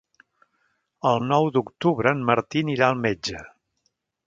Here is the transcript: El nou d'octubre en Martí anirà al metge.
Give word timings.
El 1.09 1.19
nou 1.33 1.51
d'octubre 1.57 2.15
en 2.19 2.25
Martí 2.31 2.65
anirà 2.67 2.89
al 2.91 2.99
metge. 3.05 3.45